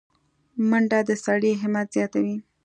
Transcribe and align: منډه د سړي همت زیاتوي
منډه 0.69 0.99
د 1.07 1.09
سړي 1.25 1.51
همت 1.61 1.87
زیاتوي 1.95 2.37